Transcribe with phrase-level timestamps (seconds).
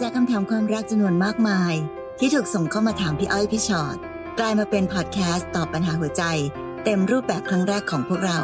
[0.00, 1.74] จากคำถามความรักจำนวนมากมาย
[2.18, 3.96] ที่ถูกส่งเข้ามาถามพี่อ้อยพี่ชอ็อต
[4.38, 6.22] กลายมาเป็นพอดแคสต์ตอบปัญหาหัวใจ
[6.84, 8.40] เต็มรูปแบบครั้งแรกของพวกเรา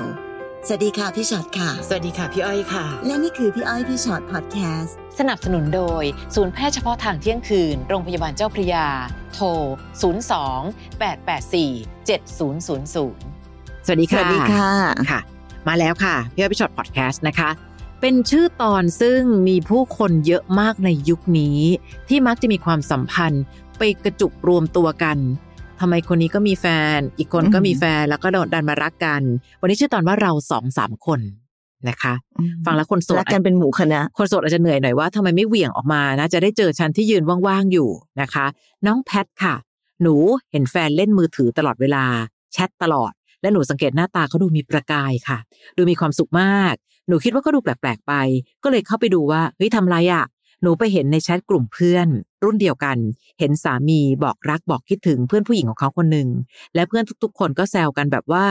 [0.67, 6.04] สวัสดีค่ะพี่ชอ็อตค่ะ สวัสดีค่ะพี่อ้อยค่ะ และนี่คือพี่อ้อยพี่ชอ็อตพอดแคสต์สนับสนุนโดย
[6.35, 8.87] ศูนย์แพทย์เฉพาะทางเที่ยงคืน โรงพยาบาลเจ้าพระยา
[9.34, 9.46] โทร
[10.40, 12.66] 02 884 7000
[13.87, 14.71] สวัสดีค่ะสวัสดีค่ะ
[15.10, 15.21] ค่ะ
[15.69, 17.50] มาแล้วค่ะพี่อ้อยพี่ฉอดพอดแคสต์นะคะ
[18.05, 21.59] เป็นชื่อตอนซึ่งมีผู้คนเยอะมากในยุคนี้
[22.09, 23.45] ที่มักจะมีความสัมพันธ์
[23.79, 25.19] ไปกระจุกรวมตัวกัน
[25.80, 29.23] ทำไมคนนี้ก็มีแฟน อีกคนก็มีแฟนแล้วก็ดันมารักกัน
[29.60, 31.20] วันนี้ชื่อตอนว่าเราสองสามคน
[31.88, 32.15] นะคะ
[32.65, 37.88] ฟังแล้วคนโสดรักกันเป็นหมู่คณะคนโสดอาจจะเหนื่อยหน่อยว่าทำไมไม่เหวี่ยงออกมานะ จะได้เจอฉันที่ยืนว่างๆอยู่
[38.21, 38.46] นะคะ
[38.87, 39.55] น้องแพทค่ะ
[40.02, 40.15] หนู
[40.52, 42.05] เห็นแฟนเล่นมือถือตลอดเวลา
[42.52, 43.12] แชทตลอด
[43.43, 45.38] และหนูสังเกตหน้าตาเขาดูมีประกายค่ะ
[45.77, 48.12] ดูมีความสุขมากห นูคิดว่าเขาดูแปลกๆไป
[48.62, 50.25] ก็เลยเข้าไปดูว่าเฮ้ยทำไรอะ่ะ
[50.62, 52.09] หนูไปเห็นในแชทกลุ่มเพื่อน
[52.45, 52.97] รุ่นเดียวกัน
[53.38, 56.29] เห็นสามีบอกรักบอกคิดถึงเพื่อนผู้หญิงของเขาคนหนึ่ง
[56.74, 58.45] และเพื่อนทุก ๆ คนก็แซวกันแบบว่า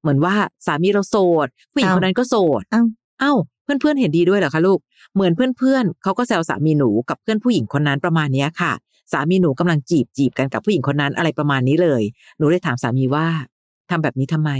[0.00, 0.34] เหมือนว่า
[0.66, 1.16] สามีเราโส
[1.46, 2.82] ด ผู้หญิงคนนั้นก็โสดเอ้า
[3.20, 3.32] เอ้า
[3.64, 4.78] เพื่อนๆเห็นดีด้วยเหรอคะลูก
[5.14, 8.72] เหมือนเพื่อนๆเขาก็แซวสามีหนูกับเพื่อนผู้หญิงคนนั้นประมาณเนี้ยค่ะ
[9.12, 12.02] สามีหนูกำลังจีบจีบกันกับผู้หญิงคนนั้นอะไรประมาณนี้เลย
[12.38, 13.26] หนูเลยถามสามีว่า
[13.90, 14.50] ทำแบบนี้ทำไม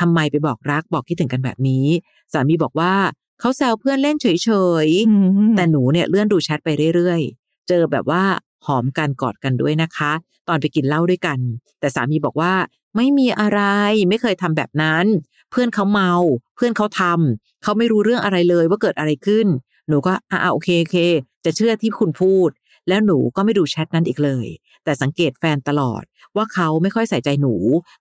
[0.00, 1.86] ทำไมไปบอกรักบอกคิดถึงกันแบบนี้
[2.32, 2.94] สามีบอกว่า
[3.40, 4.50] เขาแซวเพื่อนเล่นเฉ
[4.86, 8.22] ยๆ แต่หนูเนี่ยเลื่อนดูแชทไปเรื่อยๆ เจอแบบว่า
[8.66, 10.12] หอมกันกอดกันด้วยนะคะ
[10.48, 11.38] ตอนไปกินเหล้าด้วยกัน
[11.80, 12.52] แต่สามีบอกว่า
[12.96, 13.60] ไม่มีอะไร
[14.08, 15.04] ไม่เคยทำแบบนั้น
[15.50, 16.12] เพื่อนเขาเมา
[16.56, 19.46] เพื่อนเขาทำเขาไม่รู้เรื่องอะไรเลยว่าเกิดอะไรขึ้น
[19.88, 20.96] หนูก็อ่าโอเคโอเค
[21.44, 22.50] จะเชื่อที่คุณพูด
[22.88, 24.46] แล้วหนูก็ไม่ดูแชทนั้นอีกเลย
[24.84, 26.02] แต่สังเกตแฟนตลอด
[26.36, 27.54] ว่าเขาไม่ค่อยใส่ใจหนู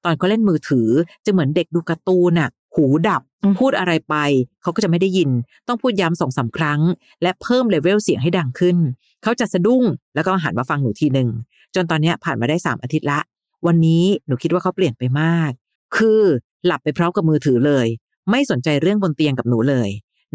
[0.04, 0.90] ตอนเขาเล่นมือถือ
[1.26, 4.16] จะเหมือนเด็กดูการ์ตูนน่ะหูดับอืมพูดอะไรไป
[4.62, 5.30] เขาก็จะไม่ได้ยิน
[5.68, 6.82] ต้องพูดย้ำสองสามครั้ง
[7.22, 8.78] และเพิ่มเลเวลเสียงให้ดังขึ้น
[9.24, 9.84] เขาจะสะดุ้ง
[10.16, 11.30] แล้วก็หันมาฟังหนูทีหนึ่ง
[11.76, 13.20] จนตอนเนี้ยผ่านมาได้สามอาทิตย์ละ
[13.68, 15.52] วันนี้หนูคิดว่าเขาเปลี่ยนไปมาก
[15.98, 16.22] คือ
[16.66, 17.88] หลับไปพร้อมกับมือถือเลย
[18.30, 19.90] ไม่สนใจเรื่องบนเตียงกับหนูเลย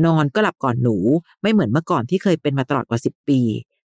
[0.04, 0.96] นอนก็หลับก่อนหนู
[1.42, 3.40] ไม่เหมือนเมื่อก่อนที่เคยเป็นมาตลอดกว่าสิบปี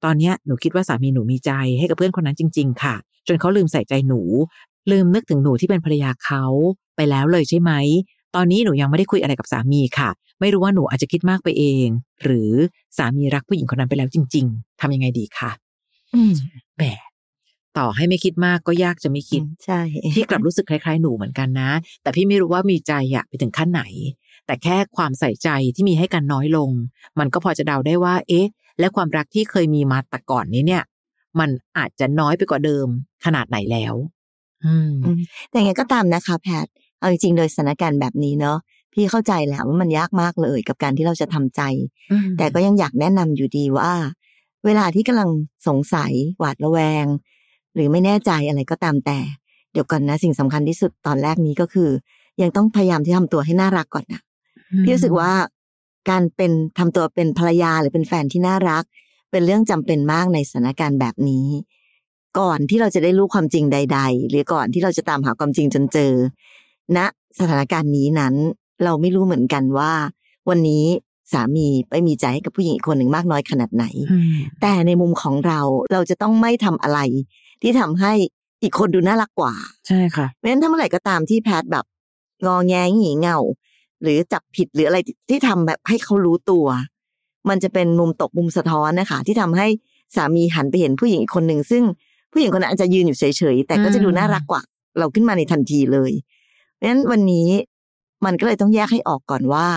[0.03, 2.95] ตอนเนี้ยหนูคิดว่าสามีหนูมีใจให้กับเพื่อนคนนั้นจริง ๆ ค่ะ
[3.27, 4.21] จนเขาลืมใส่ใจหนู
[4.91, 6.43] ลืมนึกถึงหนูที่เป็นภรรยาเขา
[6.95, 7.71] ไปแล้วเลยใช่ไหม
[8.35, 10.09] ตอนนี้หนูยังไม่ได้คุยอะไรกับสามีค่ะ
[10.39, 11.87] ไม่รู้ว่าหนูอาจจะคิดมากไปเอง
[12.23, 12.51] หรือ
[12.97, 15.51] สามีรักผู้หญิงคนนั้นไปแล้วจริง ๆทำยังไงดีคะ
[16.77, 16.83] แหม
[17.77, 19.81] ต่อให้ไม่คิดมากก็ยากจะไม่คิดใช่
[20.15, 21.71] พี่กลับรู้สึกคล้าย ๆ หนูเหมือนกันนะ
[22.01, 23.83] แต่พี่ไม่รู้ว่ามีใจอะไปถึงขั้นไหน
[24.45, 26.69] แต่แค่ความใส่ใจที่มีให้กันน้อยลง
[27.19, 28.47] มันก็พอจะเดาได้ว่า เอ๊ะ
[28.79, 30.83] และความรักที่เคยมีมาแต่ก่อนนี้เนี่ย
[31.39, 32.87] มันอาจจะน้อยไปกว่าเดิม
[33.25, 33.95] ขนาดไหนแล้ว
[34.65, 35.19] อืมอืม
[35.51, 36.65] แต่ยังไงก็ตามนะคะ แพท
[36.99, 38.57] เอาจริงๆโดยสถานการณ์แบบนี้เนาะ
[38.93, 41.61] พี่เข้าใจแหละว่ามันยากมากเลยกับการที่เราจะทำใจ
[42.37, 43.91] แต่ก็ยังอยากแนะนำอยู่ดีว่า
[44.65, 45.29] เวลาที่กำลัง
[45.67, 47.05] สงสัยหวาดระแวง
[47.73, 49.19] หรือไม่แน่ใจอะไรก็ตามแต่
[49.71, 51.89] เดี๋ยวก่อนนะสิ่งสำคัญที่สุดตอนแรกนี้ก็คือ
[52.41, 54.21] ยังต้องพยายามที่ทำตัวให้น่ารักก่อนนะ
[54.83, 55.31] พี่รู้สึกว่า
[56.09, 58.83] การเป็นทำตัวเป็นภรรยาหรือเป็นแฟนที่น่ารัก
[59.31, 61.47] เป็นเรื่องจำเป็นมากในสถานการณ์แบบนี้
[62.39, 66.13] ก่อนที่เราจะได้รู้ความจริงใด ๆ หรือก่อนที่เราจะตามหาความจริงจนเจอ
[66.97, 66.99] ณ
[67.39, 68.33] สถานการณ์นี้นั้น
[68.83, 69.93] เราไม่รู้เหมือนกันว่า
[70.49, 70.85] วันนี้
[71.33, 75.59] สามีไปมีใจให้กับผู้หญิงอีกคนหนึ่งมากน้อยขนาดไหนอืมแต่ในมุมของเรา
[75.93, 76.99] เราจะต้องไม่ทำอะไร
[77.61, 78.11] ที่ทำให้
[78.63, 79.53] อีกคนดูน่ารักกว่า
[79.87, 81.85] ใช่ค่ะเพราะฉะนั้นถ้าเมื่อไหร่ก็ตามที่แพทย์แบบ
[82.45, 83.39] งอแงหงีเง่า
[84.03, 86.65] หรือจับผิดหรืออะไรที่ที่ทำแบบให้เขารู้ตัว
[87.49, 89.67] มันจะเป็นมุมตกมุมสะท้อนนะคะ ที่ทำให้
[90.15, 91.83] สามีหันไปเห็นผู้หญิงอีกคนหนึ่งซึ่ง
[92.31, 94.61] ผู้หญิงคนนั้นอาจจะยืนอยู่เฉยๆแต่ก็จะดูน่ารักกว่า
[94.99, 96.11] เราขึ้นมาในทันทีเลย
[96.75, 97.49] เพราะฉะนั้นวันนี้
[98.25, 99.67] มันก็เลยต้องแยกให้ออกก่อนว่า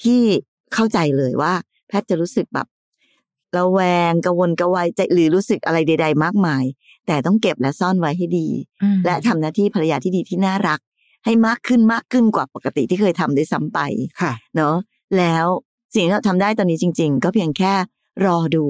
[0.00, 0.20] พี่
[0.74, 1.52] เข้าใจเลยว่า
[1.88, 2.66] แพทย์จะรู้สึกแบบ
[3.56, 6.64] ระแวงกระวนกระวายใจหรือรู้สึกอะไรใด ๆ มากมาย
[7.06, 8.48] แต่ต้องเก็บและซ่อนไว้ให้ดี
[9.06, 10.80] และทำหน้าที่ภรรยาที่ดีที่น่ารัก
[11.24, 13.78] ให้มากขึ้นมากขึ้นกว่าปกติที่เคยทำด้วยซ้ำไป
[14.22, 14.74] ค่ะเนาะ
[15.18, 15.46] แล้ว
[15.94, 17.72] สิ่งที่เราทำได้ตอนนี้จริง ๆ ก็เพียงแค่
[18.24, 18.66] รอดู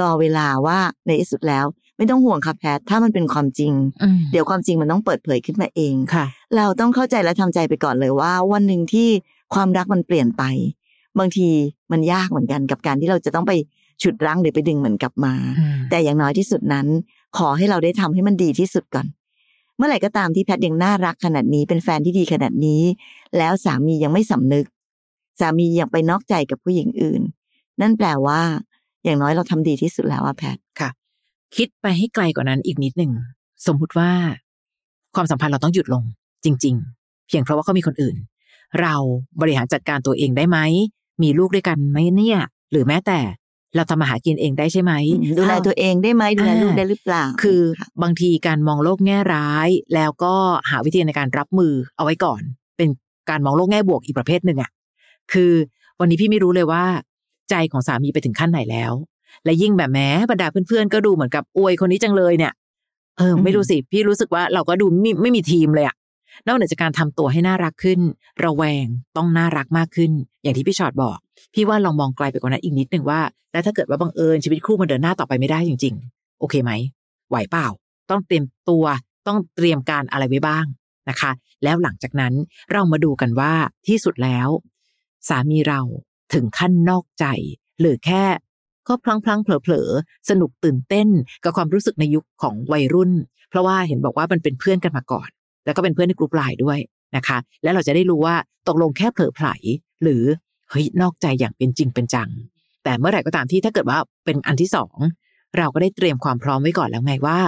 [0.00, 1.64] รอเวลาว่าในที่สุดแล้ว
[1.96, 6.26] ไม่ต้องห่วงค่ะแพทย์ถ้ามันเป็นความจริงอืมเดี๋ยวความจริงมันต้องเปิดเผยขึ้นมาเองค่ะ
[6.56, 9.08] เราต้องเข้าใจและทำใจไปก่อนเลยว่า วันหนึ่งที่
[9.54, 10.42] ความรักมันเปลี่ยนไป
[11.18, 11.48] บางที
[11.92, 13.52] มันยากเหมือนกันกับการที่เราจะต้องไป
[14.02, 16.86] ฉุดรั้งหรือไปดึงมันกลับมาอืมแต่อย่างน้อยที่สุดนั้น
[17.38, 19.06] ขอให้เราได้ทำให้มันดีที่สุดก่อน
[19.78, 22.82] เมื่อไหร่ก็ตามที่แพทย์ยังน่ารักขนาดนี้เป็นแฟนที่ดีขนาดนี้
[23.38, 24.66] แล้วสามียังไม่สำนึก
[25.40, 27.22] สามียังไปนอกใจกับผู้หญิงอื่น
[27.80, 28.40] นั่นแปลว่า
[29.04, 30.90] อย่างน้อยเราทำดีที่สุดแล้วอะแพทย์ค่ะ
[31.56, 33.12] คิดไปให้ไกลกว่านั้นอีกนิดหนึ่ง
[33.66, 34.10] สมมุติว่า
[35.14, 36.02] ความสัมพันธ์เราต้องหยุดลง
[36.44, 38.16] จริง ๆ เพียงเพราะว่าเขามีคนอื่น
[38.80, 38.94] เรา
[39.40, 40.58] บริหารจัดการตัวเองได้ไหม
[41.22, 42.38] มีลูกด้วยกันไหมเนี่ย
[42.70, 43.18] หรือแม้แต่
[43.76, 44.92] เราทำมาหากินเองได้ใช่ไหม
[45.38, 47.62] ดูแลตัวเองได้ไหมดูแลลูกได้หรือเปล่า คือ
[48.02, 50.34] บางทีการมองโลกแง่ร้าย แล้วก็
[50.70, 52.40] หาวิธีในการรับมือเอาไว้ก่อน
[52.76, 52.88] เป็น
[53.30, 54.70] การมองโลกแง่บวกอีกประเภทหนึ่งอะ
[55.32, 55.52] คือ
[56.00, 56.84] วันนี้พี่ไม่รู้เลยว่า
[57.50, 58.92] ใจของสามีไปถึงขั้นไหนแล้ว
[59.44, 62.52] และยิ่งแบบแม้บรรดาเพื่อนๆก็ดูเหมือนกับอวยคนนี้จังเลยเนี่ย
[63.18, 65.96] เออไม่รู้สิพี่รู้สึกว่าเราก็ดูไม่ไม่มีทีมเลยอะ
[66.46, 68.00] นอกเหนือจากการทำตัวให้น่ารักขึ้น
[68.44, 68.86] ระแวง
[69.16, 70.12] ต้องน่ารักมากขึ้น
[70.42, 71.18] อย่างที่พี่ชอดบอก
[71.54, 73.20] พี่ว่าลองมองไกลไปกว่านั้นอีกนิดหนึ่งว่า
[73.52, 76.72] แล้วถ้าเกิดว่าบังเอิญชีวิตคู่มันเดินหน้าต่อไปไม่ได้จริง ๆ โอเคไหม
[77.30, 77.66] ไหวเปล่า
[78.10, 78.84] ต้องเตรียมตัว
[79.26, 80.64] ต้องเตรียมการอะไรไว้บ้าง
[81.08, 81.30] นะคะ
[81.64, 82.34] แล้วหลังจากนั้น
[82.72, 83.52] เรามาดูกันว่า
[83.88, 84.48] ที่สุดแล้ว
[85.28, 85.80] สามีเรา
[86.32, 87.24] ถึงขั้นนอกใจ
[87.80, 88.24] หรือแค่
[88.88, 91.08] ก็พลังพลังเผลอๆสนุกตื่นเต้น
[91.44, 93.12] กับความรู้สึกในยุคของวัยรุ่น
[93.50, 95.28] เพราะว่าเห็นบอกว่ามันเป็นเพื่อนกันมาก่อน
[95.68, 96.78] แล้วก็เป็นเพื่อนในกลุ่มไลน์ด้วย
[97.16, 98.34] นะคะ แล้วเราจะได้รู้ว่า
[98.68, 99.46] ตกลงแค่เผลอไผล
[100.02, 100.22] หรือ
[100.70, 102.30] เฮ้ยนอกใจอย่างเป็นจริงเป็นจัง
[102.84, 104.96] แต่เมื่อไหร่ก็ตามที่ถ้าเกิดว่าเป็นอันที่สอง
[105.58, 107.38] เราก็ได้เตรียมความพร้อมไว้ก่อนแล้วไงว่า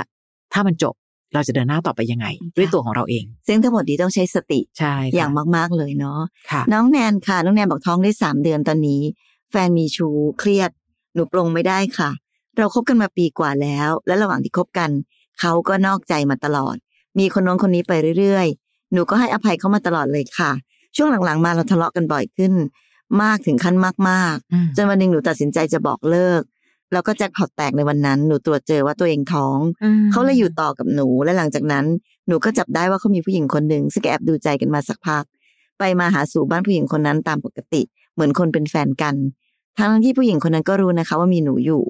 [0.52, 0.94] ถ้ามันจบ
[1.34, 2.26] เราจะเดินหน้าต่อไปยังไง
[2.56, 6.20] ด้วยตัวของเราเอง ซึ่งทั้งหมดนี้ต้องใช้สติใช่อย่างมาก ๆ เลยเนาะ
[6.50, 9.02] ค่ะน้องแนนค่ะ น้องแนนบอกท้องได้สามเดือนตอนนี้
[9.50, 10.08] แฟนมีชู
[10.38, 10.70] เครียด
[11.14, 12.10] หนูปรงไม่ได้ค่ะ
[12.56, 14.90] เราคบกันมาปีกว่าแล้ว และระหว่างที่คบกัน
[15.40, 16.76] เขาก็นอกใจมาตลอด
[17.18, 20.50] มีคนน้องคนนี้ไปเรื่อยๆ หนูก็ให้อภัยเขามาตลอดเลยค่ะ
[20.96, 22.52] ช่วงหลังๆ มาเราทะเลาะกันบ่อยขึ้น
[23.22, 23.76] มากถึงขั้น
[24.10, 26.42] มากอืมๆจนวันหนึ่งหนูตัดสินใจจะบอกเลิก
[26.92, 29.58] แล้วก็แจ็คพอตแตกในวันนั้น หนูตรวจเจอว่าตัวเองท้อง
[30.12, 31.84] เขาเลยอยู่ต่อกับหนู และหลังจากนั้น
[32.28, 35.24] หนูก็จับได้ว่าเขามีผู้หญิงคนหนึ่งซึ่งแอบดูใจกันมาสักพัก
[35.78, 37.82] ไปมาหาสู่บ้านผู้หญิงคนนั้นตามปกติ
[38.14, 39.14] เหมือนคนเป็นแฟนกัน
[39.78, 41.82] ทั้งที่ผู้หญิงคนนั้นก็รู้นะคะ ว่ามีหนูอยู่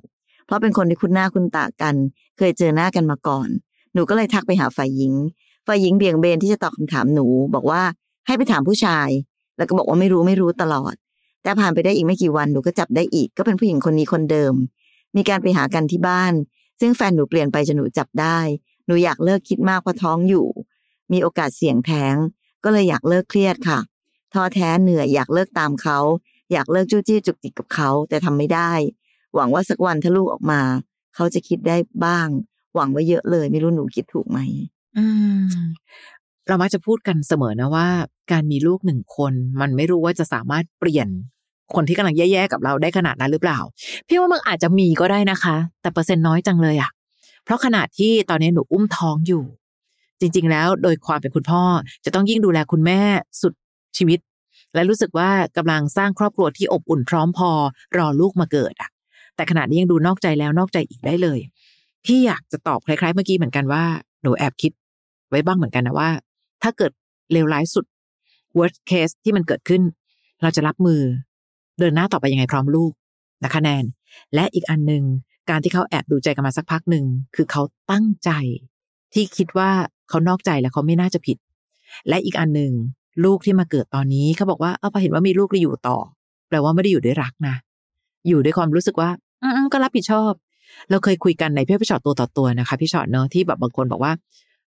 [0.46, 1.94] เพราะเป็นคนที่คุ้นหน้าคุ้นตากัน
[2.38, 3.48] เคยเจอหน้ากันมาก่อน
[3.94, 5.12] หนูก็เลยทักไปหาฝ่ายหญิง
[5.66, 7.82] ฝ่ายหญิงเบี่ยงเบนที่จะตอบคำถามหนู บอกว่า
[8.26, 9.08] ให้ไปถามผู้ชาย
[9.56, 10.94] แล้วก็บอกว่าไม่รู้ไม่รู้ตลอด
[11.42, 14.54] แต่ผ่านไปได้อีกไม่กี่วันหนูก็จับได้อีก ก็เป็นผู้หญิงคนนี้คนเดิม
[15.16, 16.32] มีการไปหากันที่บ้าน
[16.80, 18.38] ซึ่งแฟนหนูเปลี่ยนไปจนหนูจับได้
[18.86, 20.46] หนูอยากเลิกคิดมากเพราะท้องอยู่
[21.12, 22.14] มีโอกาสเสี่ยงแท้ง
[22.64, 23.78] ก็เลยอยากเลิกเครียดค่ะ
[24.32, 25.98] ท้อแท้เหนื่อยอยากเลิกตามเขา
[26.52, 28.72] อยากเลิกจู้จี้จุกจิกกับเขาแต่ทำไม่ได้
[29.34, 30.60] หวังว่าสักวันถ้าลูกออกมา
[31.14, 32.28] เขาจะคิดได้บ้าง
[32.74, 34.38] หวังไว่าเยอะเลย ไม่รู้หนูคิดถูกไหม
[34.98, 35.06] อื
[35.42, 35.44] ม
[36.48, 37.88] เรามักจะพูดกันเสมอนะว่า
[38.32, 41.08] การมีลูกหนึ่งคน มันไม่รู้ว่าจะสามารถเปลี่ยน
[41.74, 43.58] คนที่กำลังแย่ๆกับเราได้ขนาดนั้นหรือเปล่า
[44.08, 46.90] พี่ว่ามันอาจจะมีก็ได้นะคะ แต่เปอร์เซ็นต์น้อยจังเลยอะ
[47.44, 49.44] เพราะขนาดที่ตอนนี้หนูอุ้มท้องอยู่
[50.20, 51.62] จริง ๆ แล้วโดยความเป็นคุณพ่อ
[52.04, 53.00] จะต้องยิ่งดูแลคุณแม่
[53.42, 53.52] สุด
[53.96, 54.18] ชีวิต
[54.74, 57.50] และรู้สึกว่ากำลังสร้างครอบครัวที่อบอุ่นพร้อมพอ
[57.96, 58.90] รอลูกมาเกิดอะ
[59.36, 61.38] แต่ขนาดนี้ยังดูนอกใจแล้วนอกใจอีกได้เลย
[62.04, 63.84] พี่อยากจะตอบคล้ายๆ เมื่อกี้เหมือนกันว่า
[64.22, 64.72] หนูแอบคิด
[65.30, 66.10] ไว้บ้างเหมือนกันนะว่า
[66.62, 66.92] ถ้าเกิด
[67.32, 67.84] เลวร้ายสุด
[68.58, 69.82] worst case ที่มันเกิดขึ้น
[70.42, 71.00] เราจะรับมือ
[71.78, 72.92] เดินหน้าต่อไปยังไงพร้อมลูก
[73.44, 73.84] นะคะแนน
[74.34, 75.04] และอีกอันหนึ่ง
[75.50, 77.04] การที่เขาแอบดูใจกันมาสักพักหนึ่ง
[77.36, 78.30] คือเขาตั้งใจ
[79.14, 79.70] ที่คิดว่า
[80.08, 81.38] เขานอกใจแล้วเขาไม่น่าจะผิด
[82.08, 82.72] และอีกอันหนึ่ง
[83.24, 85.98] ลูกที่มาเกิดตอนนี้เขาบอกว่าเออพอเห็นว่ามีลูกแล้วอยู่ต่อ
[86.48, 87.54] แปลว่าไม่ได้อยู่ด้วยรักนะ
[88.28, 89.10] อยู่ด้วยความรู้สึกว่า
[89.42, 90.32] อืมก็รับผิดชอบ
[90.90, 94.12] เราเคยคุยกันในเพื่อพี่ชอตตัวต่อตัวนะคะ พี่ชอตเนอะที่แบบบางคนบอกว่า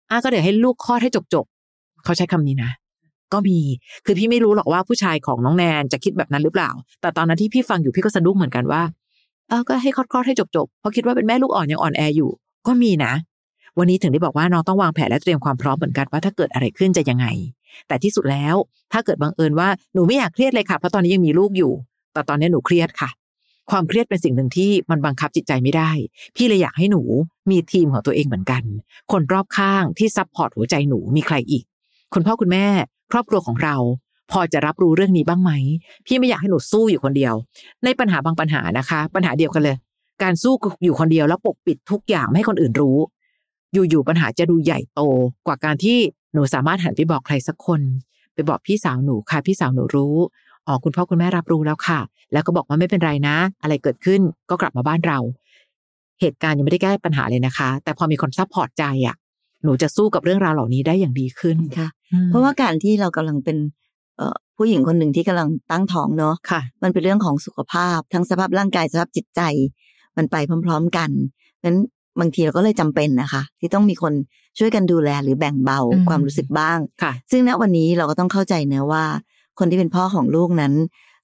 [0.09, 2.71] อะก็เดี๋ยวให้ลูกคลอดให้จบจบๆเขาใช้คำนี้นะ
[3.33, 3.59] ก็มี
[4.05, 6.69] คือพี่ไม่รู้หรอกว่าผู้ชายของน้องแนนจะคิดแบบนั้นหรือเปล่า
[7.01, 8.81] แต่ตอนนั้นที่พี่ฟังอยู่พี่ก็สะดุ้งเหมือนกันว่า
[9.50, 12.29] เออก็ให้คลอดคลอดให้จบจบเพราะคิดว่าเป็นแม่ลูกอ่อนยังอ่อนแออยู่
[12.67, 13.13] ก็มีนะ
[13.77, 17.25] วันนี้ถึงได้บอกว่าน้องต้องวางแผนและเตรียมความพร้อมเหมือนกันว่าถ้าเกิดอะไรขึ้นจะยังไง
[17.88, 18.55] แต่ที่สุดแล้ว
[18.93, 21.72] ถ้าเกิดบังเอิญว่าหนูไม่อยากเครียดเลยค่ะ เพราะตอนนี้ยังมีลูกอยู่
[22.13, 23.10] แต่ตอนนี้หนูเครียดค่ะ
[23.72, 25.91] ความเครียดเป็นสิ่งหนึ่งที่มันบังคับจิตใจไม่ได้
[26.36, 27.01] พี่เลยอยากให้หนู
[27.50, 28.63] มีทีมของตัวเองเหมือนกัน
[29.12, 31.63] คนรอบข้างที่ support หัวใจหนูมีใครอีก
[32.13, 32.65] คุณพ่อคุณแม่
[33.12, 33.75] ครอบครัวของเรา
[34.32, 35.51] พอจะรับรู้เรื่องนี้บ้างไหม
[36.05, 37.34] พี่ไม่อยากให้หนูสู้อยู่คนเดียว
[37.84, 39.75] ในปัญหาบางปัญหานะคะ ปัญหาเดียวกันเลย
[40.24, 40.53] การสู้
[40.84, 42.98] อยู่คนเดียวแล้วปกปิดทุกอย่างไม่ให้คนอื่นรู้
[43.74, 45.01] อยู่ๆปัญหาจะดูใหญ่โต
[45.48, 45.98] กว่าการที่
[46.34, 47.82] หนูสามารถหันไปบอกใครสักคน
[48.34, 50.15] ไปบอกพี่สาวหนูค่ะพี่สาวหนูรู้
[50.67, 52.00] อ๋อคุณพ่อคุณแม่รับรู้แล้วค่ะ
[52.34, 55.20] แล้วก็บอกว่าไม่เป็นไรนะ อะไรเกิดขึ้นก็กลับมาบ้านเรา
[56.22, 59.15] เหตุการณ์ยังไม่ได้แก้ปัญหาเลยนะคะ แต่พอมีคน support ใจอะ
[59.63, 63.58] หนูจะสู้กับเรื่องราวเหล่านี้ได้อย่างดีขึ้นค่ะอืมเพราะว่าการที่เรากำลังเป็น
[64.17, 69.41] เอ่อผู้หญิงคนหนึ่งที่กำลังตั้งท้องเนาะค่ะมันเป็นเรื่องของสุขภาพ ทั้งสภาพร่างกายสภาพจิตใจ
[70.17, 71.10] มันไปพร้อม ๆ กัน
[71.65, 71.77] นั้น
[72.20, 74.13] บางทีเราก็เลยจำเป็นนะคะ ที่ต้องมีคน
[74.60, 79.05] ช่วยกันดูแลหรือแบ่งเบาอืมความรู้สึกบ้างค่ะซึ่งณวันนี้เราก็ต้องเข้าใจนะว่า
[79.60, 80.74] คนที่เป็นพ่อของลูกนั้น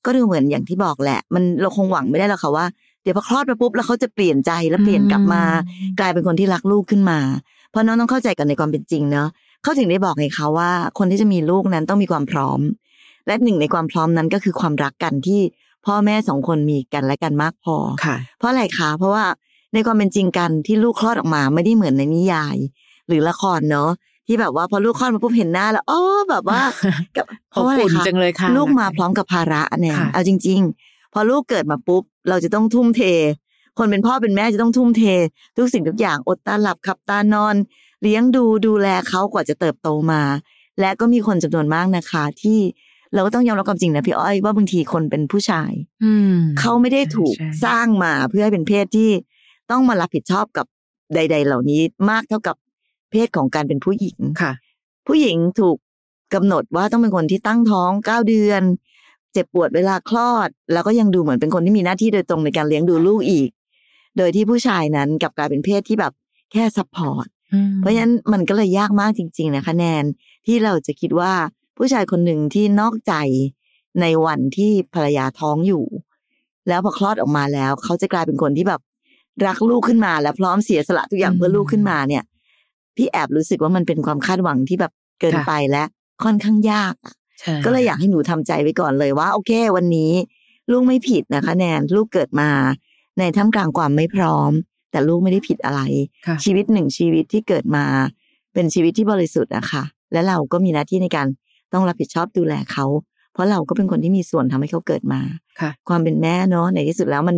[0.06, 2.66] ก็ดูเหมือนอย่างที่บอกแหละ มันเราคงหวังไม่ได้หรอกค่ะว่า
[3.04, 5.44] เดี๋ยวพอคลอดมาปุ๊บแล้วเขาจะเปลี่ยนใจแล้วเปลี่ยนกลับมา
[6.00, 7.20] กลายเป็นคนที่รักลูกขึ้นมา
[7.70, 9.28] เพราะน้องต้องเข้าใจกันในความเป็นจริงเนาะ
[9.64, 12.60] เขาถึงได้บอกไงคะว่า คนที่จะมีลูกนั้นต้องมีความพร้อม
[13.28, 15.42] และหนึ่งในความพร้อมนั้นก็คือความรักกันที่
[15.86, 19.26] พ่อแม่สองคนมีกันและกันมากพอค่ะ เพราะอะไรคะเพราะว่า
[19.74, 22.58] ในความเป็นจริงกันที่ลูกคลอดออกมาไม่ได้เหมือนในนิยาย
[23.08, 23.90] หรือละครเนาะ
[24.32, 26.62] ที่แบบว่าพอลูกคลอดมาปุ๊บเห็นหน้าแล้วอ๋อแบบว่า
[27.18, 33.02] กับเพอบราะว่าอะไรอุ่นคะจังเลยค่ะลูกมาพร้อมกับภาระเนี่ยค่ะเอาจริง ๆ พอลูกเกิดมาปุ๊บ เราจะต้องทุ่มเท
[33.78, 35.04] คนเป็นพ่อเป็นแม่จะต้องทุ่มเท
[35.58, 37.56] ทุกสิ่งทุกอย่างอดตาหลับขับตานอน
[38.02, 40.22] เลี้ยงดูดูแลเขากว่าจะเติบโตมา
[40.80, 42.60] และก็มีคนจำนวนมากนะคะ ที่
[43.14, 45.72] เราก็ต้องยอมรับความจริงนะพี่อ้อยว่าบางทีคนเป็นผู้ชาย
[46.04, 49.10] อืมเขาไม่ได้ถูกใช่สร้างมาเพื่อให้เป็นเพศที่
[49.72, 50.66] ต้องมารับผิดชอบกับ
[51.16, 52.56] ใด ๆ เหล่านี้มากเท่ากับ
[53.12, 54.52] เพศของการเป็นผู้หญิงค่ะ
[55.08, 55.78] ผู้หญิงถูก
[56.34, 58.62] กำหนดว่าต้องเป็นคนที่ตั้งท้องเก้าเดือน
[59.34, 63.50] เจ็บปวดเวลาคลอด แล้วก็ยังดูเหมือนเป็นคนที่มีหน้าที่โดยตรงในการเลี้ยงดูลูกอีก
[64.18, 66.14] โดยที่ผู้ชายนั้นกลับกลายเป็นเพศที่แบบ
[66.52, 67.28] แค่ support
[67.78, 70.04] เพราะฉะนั้นมันก็เลยยากมากจริง ๆ นะคะแนน
[70.46, 71.34] ที่เราจะคิดว่า
[71.78, 73.14] ผู้ชายคนหนึ่งที่นอกใจ
[74.02, 75.86] ในวันที่ภรรยาท้องอยู่
[76.68, 78.82] แล้วพอคลอดออกมาแล้ว เขาจะกลายเป็นคนที่แบบ
[79.46, 82.24] รักลูกขึ้นมา แล้วพร้อมเสียสละทุกอย่างอืมเพื่อลูกขึ้นมาเนี่ย
[83.00, 85.84] พี่แอบรู้สึกว่ามันเป็นความคาดหวังที่แบบเกินค่ะไปและ
[86.24, 90.12] ค่อนข้างยากอะใช่ก็เลยอยากให้หนูทำใจไว้ก่อนเลยว่า โอเค วันนี้
[90.72, 92.50] ลูกไม่ผิดนะคะ แนนลูกเกิดมา
[93.20, 94.52] ในท่ามกลางความไม่พร้อม
[94.92, 95.82] แต่ลูกไม่ได้ผิดอะไร
[96.28, 97.86] ค่ะชีวิตหนึ่งชีวิตที่เกิดมา
[98.54, 101.28] เป็นชีวิตที่บริสุทธิ์อะค่ะและเราก็มีหน้าที่ในการ
[101.74, 102.86] ต้องรับผิดชอบดูแลเขา
[103.34, 105.22] เพราะเราก็เป็นคนที่มีส่วนทำให้เขาเกิดมา
[105.62, 107.38] ค่ะความเป็นแม่เนาะในที่สุดแล้วมัน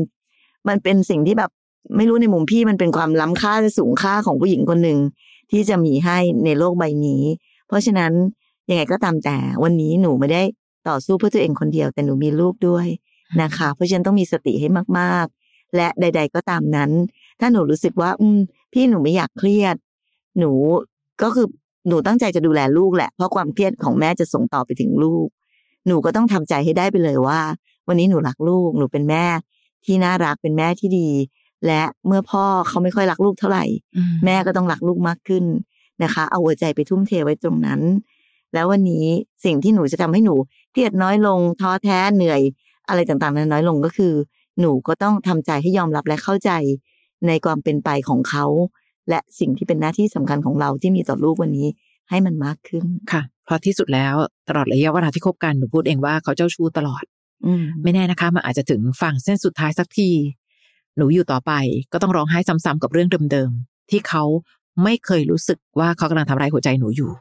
[0.68, 1.52] มันเป็นสิ่งที่แบบ
[1.98, 5.00] ไม่รู้ในมุมพี่มันเป็นความล้ำค่าและสูงค่าของผู้หญิงคนหนึ่ง
[5.52, 7.24] ที่จะมีให้ในโลกใบนี้
[7.68, 8.14] เพราะฉะนั้น
[8.70, 10.44] ยังไงก็ตามแต่วันนี้หนูไม่ได้
[10.90, 12.88] ต่อสู้เพื่อตัวเองคนเดียว แต่หนูมีลูกด้วย
[13.42, 14.68] นะคะ เพราะฉะนั้นต้องมีสติให้
[15.00, 16.92] มากๆ และใด ๆ ก็ตามนั้น
[17.40, 18.40] ถ้าหนูรู้สึกว่า อืม
[18.74, 19.76] พี่หนูไม่อยากเครียด
[20.40, 20.52] หนู
[21.22, 21.48] ก็คือ
[21.88, 25.28] หนูตั้งใจจะดูแลลูกแหละ เพราะความเครียดของแม่จะส่งต่อไปถึงลูก
[25.88, 27.40] หนูก็ต้องทำใจให้ได้ไปเลยว่า
[27.88, 29.26] วันนี้หนูรักลูก หนูเป็นแม่
[29.86, 31.10] ที่น่ารักเป็นแม่ที่ดี
[31.68, 33.66] และเมื่อพ่อเขาไม่ค่อยรักลูกเท่าไหร่
[33.96, 35.44] อืมแม่ก็ต้องรักลูกมากขึ้น
[36.04, 37.82] นะคะ เอาหัวใจไปทุ่มเทไว้ตรงนั้น
[38.54, 39.06] แล้ววันนี้
[39.46, 40.36] สิ่งที่หนูจะทำให้หนู
[40.72, 42.42] เครียดน้อยลงท้อแท้เหนื่อย
[42.90, 44.14] อะไรต่างๆนั้นน้อยลงก็คือ
[44.60, 46.52] หนูก็ต้องทำใจให้ยอมรับและเข้าใจ
[47.28, 48.46] ในความเป็นไปของเขา
[49.10, 51.68] และสิ่งที่เป็นหน้าที่สำคัญของเราที่มีต่อลูกวันนี้
[52.10, 54.16] ให้มันมากขึ้นค่ะเพราะที่สุดแล้ว
[54.48, 57.04] ตลอดระยะเวลาที่คบกันหนูพูดเองว่าเขาเจ้าชู้ตลอด
[57.46, 60.10] อืมไม่แน่นะคะมันอาจจะถึงฝั่งเส้นสุดท้ายสักที
[60.98, 61.52] หนูอยู่ต่อไป
[61.94, 64.24] ก็ต้องร้องไห้ซ้ำๆกับเรื่องเดิมๆที่เขา
[64.84, 67.12] ไม่เคยรู้สึกว่าเขากำลังทำร้ายหัวใจหนูอยู่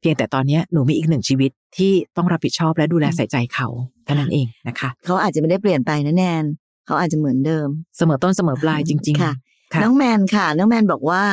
[0.00, 3.68] เพียงแต่ตอนเนี้ยหนูมีอีกหนึ่งชีวิตที่ต้องรับผิดชอบและดูแลใส่ใจเขา
[4.04, 6.44] เท่านั้นเองนะคะ เขาอาจจะไม่ได้เปลี่ยนไปนะแนน
[6.86, 9.34] เขาอาจจะเหมือนเดิม เสมอต้นเสมอปลายจริง ๆ ค่ะ
[9.72, 11.24] ค่ะน้องแมนค่ะ น้องแมนบอกว่า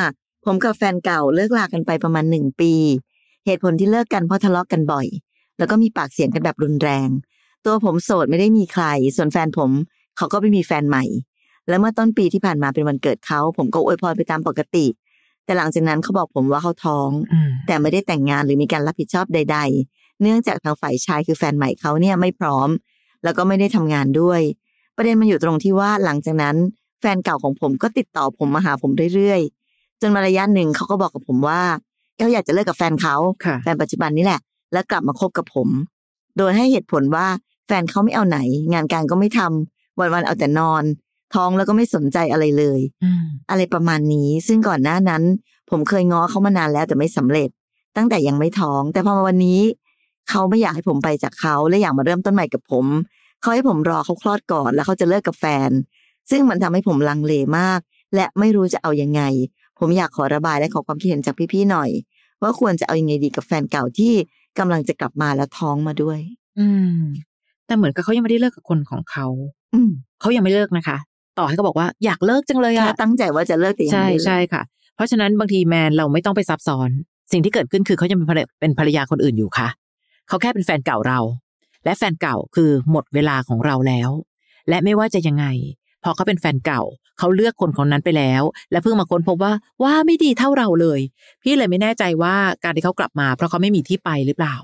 [0.44, 2.72] ผมกับแฟนเก่าเลิกลากันไปประมาณหนึ่งปี
[3.46, 5.06] เหตุผลที่เลิกกันเพราะทะเลาะกันบ่อย
[5.58, 7.08] แล้วก็มีปากเสียงกันแบบรุนแรง
[7.64, 8.84] ตัวผมโสดไม่ได้มีใคร
[9.16, 9.70] ส่วนแฟนผม
[10.16, 11.04] เขาก็ไปมีแฟนใหม่
[11.68, 14.86] แล้วเมื่อต้นปีที่ผ่านมาเป็นวันเกิดเขา ผมก็อวยพรไปตามปกติ
[15.44, 22.68] แต่หลังจากนั้นเขาบอกผมว่าเขาท้องอืมแต่ไม่ได้แต่งงานหรือมีการรับผิดชอบใด ๆ เนื่องจากทางฝ่ายชายคือแฟนใหม่เขาเนี่ยไม่พร้อม
[23.24, 24.40] แล้วก็ไม่ได้ทำงานด้วย
[24.96, 26.56] ประเด็นมันอยู่ตรงที่ว่าหลังจากนั้น
[27.00, 31.60] แฟนเก่าของผมก็ติดต่อผมมาหาผมเรื่อยๆ จนมาระยะหนึ่งเขาก็บอกกับผมว่า
[32.16, 34.40] เขาอยากจะเลิกกับแฟนเขาค่ะแฟนปัจจุบันนี่แหละ
[34.72, 35.68] แล้วกลับมาคบกับผม
[36.38, 37.26] โดยให้เหตุผลว่า
[37.66, 38.38] แฟนเขาไม่เอาไหน
[38.72, 40.82] งานการก็ไม่ทำวันๆเอาแต่นอน
[41.34, 45.22] ท้องแล้วก็ไม่สนใจอะไรเลยอืมอะไรประมาณนี้ ซึ่งก่อนหน้านั้น
[45.70, 47.48] ผมเคยง้อเขามานานแล้วแต่ไม่สำเร็จ
[47.96, 49.60] ตั้งแต่ยังไม่ท้อง แต่พอมาวันนี้
[50.30, 52.86] เขาไม่อยากให้ผมไปจากเขาและอยากมาเริ่มต้นใหม่กับผม
[53.40, 55.70] เขาให้ผมรอเขาคลอดก่อน แล้วเขาจะเลิกกับแฟน
[56.30, 57.80] ซึ่งมันทำให้ผมลังเลมาก
[58.14, 59.22] และไม่รู้จะเอายังไง
[59.78, 61.90] ผมอยากขอระบายและขอความคิดเห็นจากพี่ๆหน่อย
[62.42, 64.12] ว่าควรจะเอายังไงดีกับแฟนเก่าที่
[64.58, 66.18] กำลังจะกลับมาแล้วท้องมาด้วย
[66.58, 66.98] อืม
[67.66, 69.26] แต่เหมือนกับเขายังไม่ได้เลิกกับคนของเขา
[69.74, 70.96] อืมเขายังไม่เลิกนะคะ
[71.38, 74.62] ต่อให้เขาบอกว่าอยากเลิกจังเลยแค่อะตั้งใจว่าจะเลิกแต่ยังใช่ไม่ได้เลิกใช่ค่ะ
[74.96, 76.90] เพราะฉะนั้นบางทีแมนเราไม่ต้องไปซับซ้อน
[77.32, 79.68] สิ่งที่เกิดขึ้นคือเขายังเป็นภรรเป็นภรรยาคนอื่นอยู่ค่ะ
[80.28, 81.20] เขาแค่เป็นแฟนเก่าเรา
[81.84, 84.10] และแฟนเก่าคือหมดเวลาของเราแล้ว
[84.68, 85.46] และไม่ว่าจะยังไง
[86.04, 86.82] พอเขาเป็นแฟนเก่า
[87.18, 91.00] เขาเลือกคนคนนั้นไปแล้ว และเพิ่งมาค้นพบว่าว่าไม่ดีเท่าเราเลย
[91.42, 94.56] พี่เลยไม่แน่ใจว่าการที่เขากลับมา เพราะเขาไม่มีที่ไปหรือเปล่า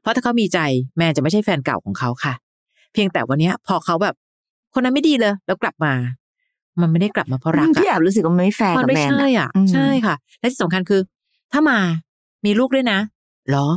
[0.00, 0.58] เพราะถ้าเขามีใจ
[0.96, 2.34] แมนจะไม่ใช่แฟนเก่าของเขาค่ะ
[2.92, 4.14] เพียงแต่วันเนี้ยพอเขาแบบ
[4.74, 5.92] คนนั้นไม่ดีเลย แล้วกลับมา
[6.80, 11.00] มันไม่ได้กลับมาเพราะรักพี่อะแอบรู้สึกว่ามันไม่แฟร์มันกับไม่แมนใช่อะอะอืมใช่ค่ะ และที่สำคัญคือ
[11.52, 11.78] ถ้ามา
[12.44, 12.98] มีลูกด้วยนะ
[13.48, 13.68] เหรอ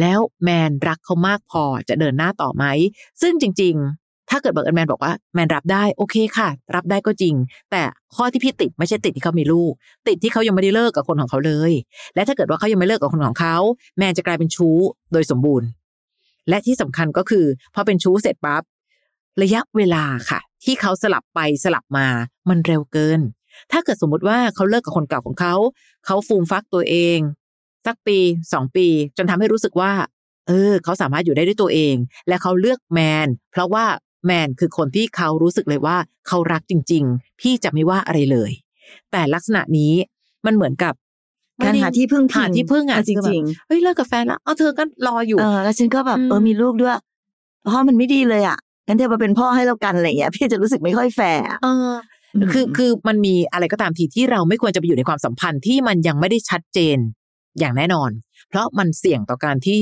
[0.00, 2.64] แล้วแมนรักเขามากพอจะเดินหน้าต่อไหม
[3.22, 7.34] ซึ่งจริง ๆ ถ้าเกิดบังเอิญแมนบอกว่าแมนรับได้โอเคค่ะ รับได้ก็จริง
[7.70, 7.82] แต่
[8.14, 9.72] ข้อที่พี่ติดไม่ใช่ติดที่เขามีลูก
[10.08, 11.72] ติดที่เขายังไม่ได้เลิกกับคนของเขาเลย
[12.14, 13.56] และถ้าเกิดว่าเขายังไม่เลิกกับคนของเขา
[13.98, 14.76] แมนจะกลายเป็นชู้
[15.12, 15.68] โดยสมบูรณ์
[16.48, 18.62] และที่สำคัญก็คือพอเป็นชู้เสร็จปั๊บ
[19.42, 22.06] ระยะเวลาค่ะ ที่เขาสลับไปสลับมา
[22.48, 23.20] มันเร็วเกิน
[23.72, 25.54] ถ้าเกิดสมมุติว่าเขาเลิกกับคนเก่าของเขา
[26.06, 27.18] เขาฟูมฟักตัวเอง
[27.86, 28.18] สักปี
[28.52, 29.92] สองปี จนทำให้รู้สึกว่า
[30.48, 31.94] เออ เขาสามารถอยู่ได้ด้วยตัวเอง
[32.28, 33.84] และเขาเลือกแมน เพราะว่า
[34.26, 35.96] แมนคือคนที่เขารู้สึกเลยว่า
[36.28, 38.50] เขารักจริง ๆ พี่จะไม่ว่าอะไรเลย
[39.10, 39.92] แต่ลักษณะนี้
[40.46, 40.94] มันเหมือนกับ
[41.64, 46.94] การหาที่พึ่งพิงหาที่พึ่งอะจริงๆเฮ้ยเลิกกับแฟนแล้วเอาเธอก็รออยู่ๆเออแล้วฉันก็แบบอืมเออมีลูกด้วย
[47.70, 51.92] พ่อมันไม่ดีเลยอะ งั้นเธอมาเป็นพ่อให้เรากันอะไรอย่างเงี้ย พี่จะรู้สึกไม่ค่อยแฟร์อะเออ
[52.36, 56.98] อคือคือมันมีอะไรก็ตามทีที่เราไม่ควรจะไปอยู่ในความสัมพันธ์ที่มันยังไม่ได้ชัดเจน
[57.58, 58.10] อย่างแน่นอน
[58.48, 59.80] เพราะมันเสี่ยงต่อการที่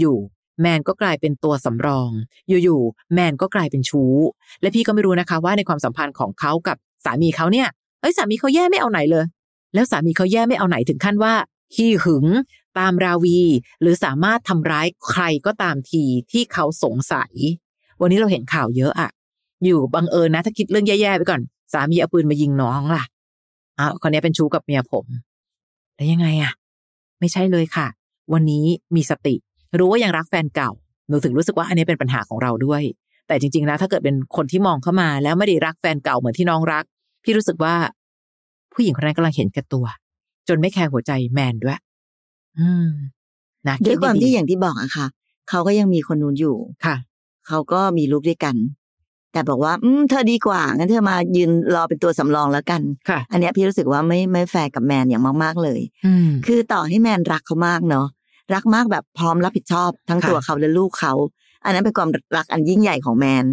[0.00, 2.10] อยู่ๆแมนก็กลายเป็นตัวสำรอง
[2.64, 4.14] อยู่ๆแมนก็กลายเป็นชู้
[4.60, 7.68] และพี่ก็ไม่รู้นะคะว่าในความสัมพันธ์ของเขากับสามีเขาเนี่ย
[8.00, 9.24] เอ้ยสามีเขาแย่ไม่เอาไหนเลย
[9.74, 11.34] แล้วสามีเขาแย่ไม่เอาไหนถึงขั้นว่า
[11.74, 12.26] ขี้หึง
[12.78, 13.40] ตามราวี
[13.80, 17.32] หรือสามารถทำร้ายใครก็ตามทีที่เขาสงสัย
[18.00, 19.10] วันนี้เราเห็นข่าวเยอะอะ
[19.64, 21.40] อยู่บังเอิญนะ ถ้าคิดเรื่องแย่ๆไปก่อน
[21.72, 23.04] สามีเอาปืนมายิงน้องล่ะ
[23.78, 25.06] อ้าวคนนี้เป็นชู้กับเมียผม
[25.94, 26.52] แล้วยังไงอะ
[27.20, 27.86] ไม่ใช่เลยค่ะ
[28.32, 28.64] วันนี้
[28.96, 29.34] มีสติ
[29.78, 30.70] รู้ว่ายังรักแฟนเก่า
[31.08, 32.82] หนูถึงรู้สึกว่าอันนี้เป็นปัญหาของเราด้วย
[33.26, 36.84] แต่จริงๆแล้วถ้าเกิดเป็นคนที่มองเข้ามา แล้วไม่ได้รักแฟนเก่าเหมือนที่น้องรัก
[37.24, 37.74] พี่รู้สึกว่า
[38.72, 39.84] ผู้หญิงคนนั้นกำลังเห็นแก่ตัว
[40.48, 41.78] จนไม่แคร์หัวใจแมนด้วย
[42.58, 42.88] อืม
[43.68, 45.06] นะด้วยความดที่อย่างที่บอกอะค่ะ
[45.48, 46.96] เขาก็ยังมีคนนู้นอยู่ค่ะ
[47.50, 48.56] เขาก็มีลูกด้วยกัน
[49.32, 58.06] แต่บอกว่า อืมเธอดีกว่างั้นเธอมายืนรอเป็นตัวสำรองแล้วกันค่ะอันเนี้ยพี่รู้สึกว่าไม่ไม่แฟร์กับแมนอย่างมากๆเลยอืมคือต่อให้แมนรักเขามากเนาะ
[58.54, 61.12] รักมากแบบพร้อมรับผิดชอบทั้งค่ะตัวเขาและลูกเขา
[61.64, 63.44] อันนั้นเป็นความรักอันยิ่งใหญ่ของแมน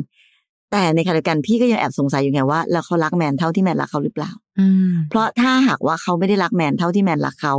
[0.71, 7.55] แต่ในขณะเดียวกันพี่ก็ยังแอบสงสัยอยู่ไงว่าแล้วเขารักแมนเท่าที่แมนรักเขาหรือเปล่าอืมเพราะถ้าหากว่าเขาไม่ได้รักแมนเท่าที่แมนรักเขา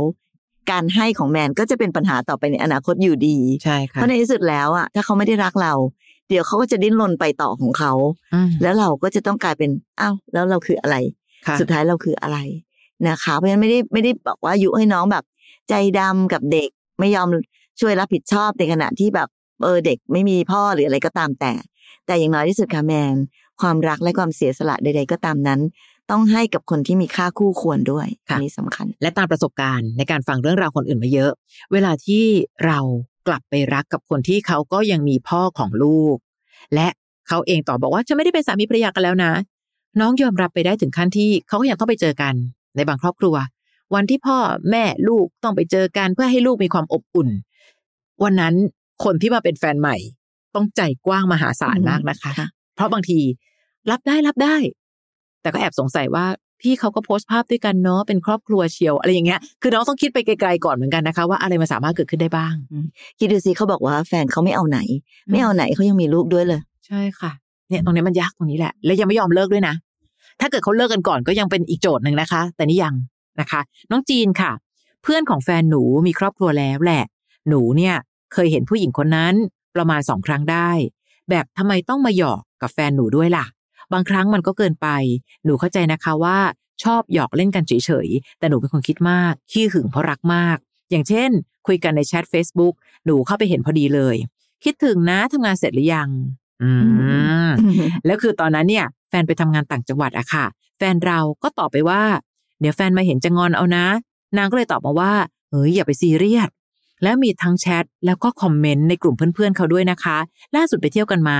[0.71, 5.73] การให้ของแมนก็จะเป็นปัญหาต่อไปในอนาคตอยู่ดี ใช่เพค่ะราะในที่สุดแล้วอะถ้าเขาไม่ได้รักเรา
[6.29, 7.93] เดี๋ยวเขาก็จะดิ้นรนไปต่อของเขา
[8.33, 10.95] อืมแล้วเราก็จะต้องกลายเป็นอ้าวแล้วเราคืออะไร
[11.47, 12.37] ค่ะสุดท้ายเราคืออะไร
[13.07, 15.23] นะคะ เพราะฉะนั้นไม่ได้ไม่ได้บอกว่ายุให้น้องแบบ
[15.69, 17.27] ใจดำกับเด็กไม่ยอม
[17.79, 19.27] ช่วยรับผิดชอบในขณะที่แบบ
[19.63, 21.53] เออเด็กไม่มีพ่อหรืออะไรก็ตามแต่
[22.05, 23.15] แต่อย่างน้อยที่สุดค่ะแมน
[23.61, 25.59] ความรักและความเสียสละใด ๆ ก็ตามนั้น
[26.11, 31.31] ต้องให้กับคนที่มีค่าคู่ควรด้วยค่ะอันนี้สำคัญ และตามประสบการณ์ในการฟังเรื่องราวคนอื่นมาเยอะ
[31.73, 32.23] เวลาที่
[32.65, 32.79] เรา
[33.29, 36.17] กลับไปรักกับคนที่เขาก็ยังมีพ่อของลูก
[36.75, 36.87] และ
[37.27, 39.31] เขาเองตอบบอกว่าฉันไม่ได้เป็นสามีภรรยากันแล้วนะ
[39.99, 42.33] น้องยอมรับไปได้ถึงขั้นที่เขาก็ยังต้องไปเจอกัน
[42.75, 43.35] ในบางครอบครัว
[43.95, 44.37] วันที่พ่อ
[44.71, 47.29] แม่ลูกต้องไปเจอกันเพื่อให้ลูกมีความอบอุ่น
[48.23, 48.55] วันนั้น
[49.03, 49.95] คนที่มาเป็นแฟนใหม่
[50.55, 53.19] ต้องใจกว้างมหาศาลมากนะคะค่ะเพราะบางที
[53.91, 54.55] รับได้รับได้
[55.41, 56.25] แต่ก็แอบสงสัยว่า
[56.61, 62.53] พี่เขาก็โพสต์ภาพด้วยกันเนาะเป็นครอบครัวเชียวอะไรอย่างเงี้ยคือน้องต้องคิดไปไกลๆก่อนเหมือนกันนะคะว่าอะไรมันสามารถเกิดขึ้นได้บ้าง
[63.19, 64.79] คิดดูสิเขาบอกว่าแฟนเขาไม่เอาไหน
[65.31, 67.31] ไม่เอาไหนเขายังมีลูกด้วยเลย ใช่ค่ะ
[67.69, 69.75] เนี่ยตรงนี้มันยากตรงนี้แหละ และยังไม่ยอมเลิกด้วยนะ
[70.39, 72.95] ถ้าเกิดเขาเลิกกันก่อนก็ยังเป็นอีกโจทย์หนึ่งนะคะ แต่นี่ยัง
[73.39, 74.51] นะคะ น้องจีนค่ะ
[75.03, 77.03] เพื่อนของแฟนหนูมีครอบครัวแล้วแหละ
[77.49, 77.95] หนูเนี่ย
[78.33, 79.33] เคยเห็นผู้หญิงคนนั้น
[79.75, 80.69] ประมาณสองครั้งได้
[81.29, 83.45] แบบทำไมต้องมาหยอกกับแฟนหนูด้วยล่ะ
[83.93, 84.87] บางครั้งมันก็เกินไป
[85.45, 86.37] หนูเข้าใจนะคะว่า
[86.83, 90.57] ชอบหยอกเล่นกันเฉยๆ แต่หนูเป็นคนคิดมาก ขี้หึงเพราะรักมาก
[90.91, 91.29] อย่างเช่น
[91.67, 92.73] คุยกันในแชท Facebook
[93.05, 94.15] หนูเข้าไปเห็นพอดีเลย
[94.63, 96.09] คิดถึงนะทำงานเสร็จหรือยัง
[96.63, 96.71] อื
[97.47, 97.49] ม
[98.05, 100.45] แล้วคือตอนนั้นเนี่ย แฟนไปทำงานต่างจังหวัดอะค่ะ
[100.77, 102.03] แฟนเราก็ตอบไปว่า
[102.59, 103.85] เดี๋ยวแฟนมาเห็นจะงอนเอานะ
[104.37, 105.13] นางก็เลยตอบมาว่า
[105.51, 106.49] เฮ้ยอย่าไปซีเรียส
[107.03, 110.17] แล้วมีทั้งแชทแล้วก็คอมเมนต์ในกลุ่มเพื่อนๆเขาด้วยนะคะ
[110.55, 111.39] ล่าสุดไปเที่ยวกันมา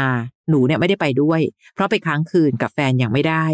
[0.49, 1.41] หนูเนี่ยไม่ได้ไปด้วย
[1.73, 3.45] เพราะไปค้างคืนกับแฟนยังไม่ได้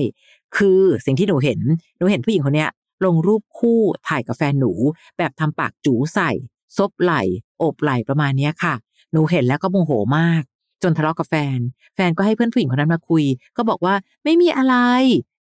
[0.58, 1.60] คือสิ่งที่หนูเห็น
[1.98, 2.72] หนูเห็นผู้หญิงคนเนี้ย
[3.06, 4.72] ลงรูปคู่ถ่ายกับแฟนหนู
[5.18, 6.32] แบบทำปากจูใส่
[6.78, 7.22] ซบไหล่
[7.60, 8.74] โอบไหล่ประมาณเนี้ยค่ะ
[9.12, 10.44] หนูเห็นแล้วก็โมโหมาก
[10.84, 11.60] จนทะเลาะกับแฟน
[11.96, 13.24] แฟนก็ให้เพื่อนผู้หญิงคนนั้นมาคุย
[13.58, 14.76] ก็บอกว่าไม่มีอะไร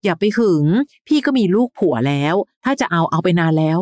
[0.04, 0.66] อย่าไปหึง
[1.08, 3.80] พี่ก็มีลูกผัวแล้ว ถ้าจะเอาเอาไปนานแล้ว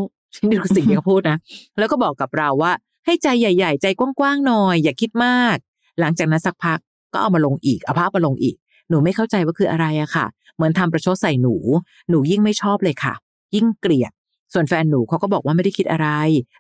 [0.50, 1.38] นี่คือสิ่งที่เขาพูดนะ
[1.80, 2.74] แล้วก็บอกกับเราว่า
[3.06, 5.58] ให้ใจใหญ่ ๆ ใจกว้างๆหน่อย อย่าคิดมาก
[6.00, 6.80] หลังจากนั้นสักพัก
[7.14, 8.56] ก็เอามาลงอีกเอาภาพมาลงอีก
[8.90, 11.56] หนูไม่เข้าใจว่าคืออะไรอะค่ะ เหมือนทำประชดใส่หนู
[12.10, 13.14] หนูยิ่งไม่ชอบเลยค่ะ
[13.56, 14.12] ยิ่งเกลียด
[14.54, 16.08] ส่วนแฟนหนูเขาก็บอกว่าไม่ได้คิดอะไร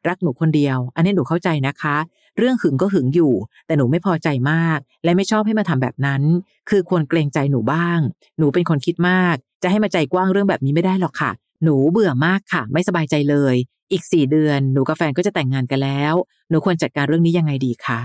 [0.07, 1.97] รักหนูคนเดียว อันนี้หนูเข้าใจนะคะ
[2.37, 3.33] เรื่องหึงก็หึงอยู่
[3.65, 6.21] แต่หนูไม่พอใจมาก และไม่ชอบให้มาทำแบบนั้น
[6.69, 7.99] คือควรเกรงใจหนูบ้าง
[8.37, 11.31] หนูเป็นคนคิดมาก จะให้มาใจกว้างเรื่องแบบนี้ไม่ได้หรอกค่ะ
[11.63, 13.55] หนูเบื่อมากค่ะ ไม่สบายใจเลย
[13.91, 16.13] อีกสี่เดือนหนูกับแฟนก็จะแต่งงานกันแล้ว
[16.49, 17.99] หนูควรจัดการเรื่องนี้ยังไงดีคะ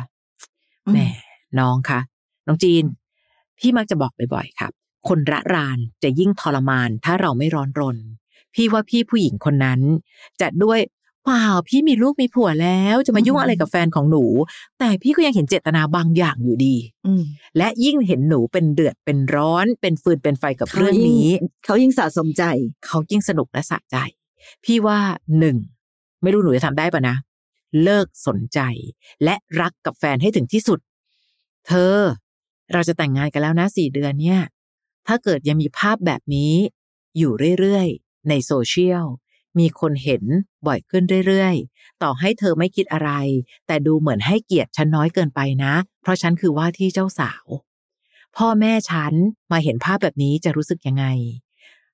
[0.86, 0.98] อืมแหม
[1.58, 2.00] น้องคะ
[2.46, 2.84] น้องจีน
[3.58, 4.72] พี่มักจะบอกบ่อยๆครับ
[5.08, 7.96] คนระรานจะยิ่งทรมานถ้าเราไม่ร้อนรน
[8.54, 9.80] พี่ว่าพี่ผู้หญิงคนนั้น
[10.40, 10.80] จะด้วย
[11.24, 14.24] เปล่าพี่มีลูกมีผัวแล้วจะมายุ่งอะไรกับแฟนของหนู
[14.78, 16.76] แต่พี่ก็ยังเห็นเจตนาบางอย่างอยู่ดี
[17.06, 17.22] อืม
[17.56, 21.28] และยิ่งเห็นหนูเป็นเดือดเป็นร้อน เป็นฟืนเป็นไฟกับเรื่องนี้
[21.64, 22.42] เขายิ่งสะสมใจ
[22.86, 23.96] เขายิ่งสนุกและสะใจ
[24.64, 24.98] พี่ว่า
[25.38, 25.56] หนึ่ง
[26.22, 27.16] ไม่รู้หนูจะทำได้ปะนะ
[27.82, 28.60] เลิกสนใจ
[29.24, 30.78] และรักกับแฟนให้ถึงที่สุด
[31.66, 31.98] เธอ
[32.72, 34.40] เราจะแต่งงานกันแล้วนะสี่เดือนเนี่ย
[35.06, 36.54] ถ้าเกิดยังมีภาพแบบนี้
[37.18, 39.04] อยู่เรื่อยๆ ในโซเชียล
[39.58, 40.22] มีคนเห็น
[40.66, 43.10] บ่อยขึ้นเรื่อยๆ ต่อให้เธอไม่คิดอะไร
[43.66, 47.44] แต่ดูเหมือนให้เกียรติฉันน้อยเกินไปนะ เพราะฉันคือว่าที่เจ้าสาว
[48.36, 49.12] พ่อแม่ฉัน
[49.52, 51.04] มาเห็นภาพแบบนี้จะรู้สึกยังไง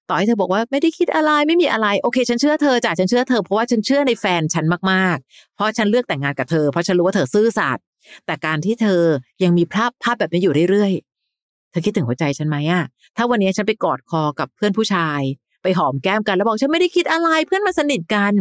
[0.08, 7.84] ต่อให้เธอบอกว่าไม่ได้คิดอะไรไม่มีอะไร โอเค ฉันเชื่อเธอจ้ะฉันเชื่อเธอเพราะว่าฉันเชื่อในแฟนฉันมากๆ เพราะฉันเลือกแต่งงานกับเธอเพราะฉันรู้ว่าเธอซื่อสัตย์
[8.26, 9.02] แต่การที่เธอ
[9.42, 12.84] ยังมีภาพภาพแบบนี้อยู่เรื่อยๆ เธอคิดถึงหัวใจฉันไหมอะ
[13.16, 15.20] ถ้าวันนี้ฉันไปกอดคอกับเพื่อนผู้ชาย
[15.62, 18.34] ไปหอมแก้มกันแล้วบอกฉันไม่ได้คิดอะไรเพื่อนมาสนิทกัน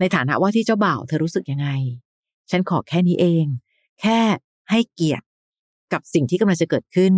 [0.00, 1.68] ในฐานะว่าที่เจ้าบ่าวเธอรู้สึกยังไง
[2.50, 3.44] ฉันขอแค่นี้เอง
[4.00, 4.18] แค่
[4.70, 5.24] ให้เกียรติ
[5.92, 7.14] กับสิ่งที่กำลังจะเกิดขึ้น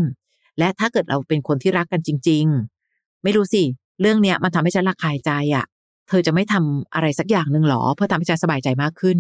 [0.58, 2.44] และถ้าเกิดเราเป็นคนที่รักกันจริง
[2.84, 3.62] ๆ ไม่รู้สิ
[4.00, 5.64] เรื่องเนี้ยมันทำให้ฉันระคายใจอะ่ะ
[6.08, 9.18] เธอจะไม่ทำอะไรสักอย่างหนึ่งหรอ เพื่อทำให้ฉันสบายใจมากขึ้น